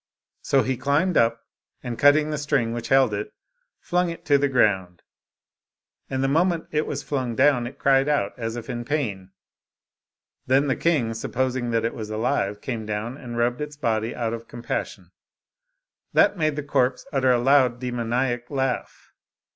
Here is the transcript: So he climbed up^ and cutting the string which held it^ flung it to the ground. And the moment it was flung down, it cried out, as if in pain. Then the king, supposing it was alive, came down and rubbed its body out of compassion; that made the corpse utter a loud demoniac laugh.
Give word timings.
So 0.41 0.63
he 0.63 0.77
climbed 0.77 1.15
up^ 1.15 1.37
and 1.83 1.99
cutting 1.99 2.31
the 2.31 2.39
string 2.39 2.73
which 2.73 2.87
held 2.87 3.11
it^ 3.13 3.29
flung 3.79 4.09
it 4.09 4.25
to 4.25 4.39
the 4.39 4.49
ground. 4.49 5.03
And 6.09 6.23
the 6.23 6.27
moment 6.27 6.65
it 6.71 6.87
was 6.87 7.03
flung 7.03 7.35
down, 7.35 7.67
it 7.67 7.77
cried 7.77 8.09
out, 8.09 8.33
as 8.35 8.55
if 8.55 8.67
in 8.67 8.83
pain. 8.83 9.29
Then 10.47 10.65
the 10.65 10.75
king, 10.75 11.13
supposing 11.13 11.71
it 11.71 11.93
was 11.93 12.09
alive, 12.09 12.61
came 12.61 12.83
down 12.87 13.15
and 13.15 13.37
rubbed 13.37 13.61
its 13.61 13.77
body 13.77 14.15
out 14.15 14.33
of 14.33 14.47
compassion; 14.47 15.11
that 16.13 16.35
made 16.35 16.55
the 16.55 16.63
corpse 16.63 17.05
utter 17.13 17.29
a 17.31 17.37
loud 17.37 17.79
demoniac 17.79 18.49
laugh. 18.49 19.11